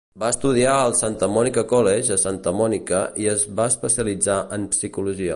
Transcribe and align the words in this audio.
Va 0.21 0.29
estudiar 0.35 0.71
al 0.75 0.93
Santa 0.99 1.27
Monica 1.33 1.63
College 1.73 2.15
a 2.15 2.17
Santa 2.21 2.53
Monica 2.61 3.01
i 3.25 3.27
es 3.33 3.43
va 3.59 3.67
especialitzar 3.73 4.39
en 4.59 4.65
psicologia. 4.77 5.29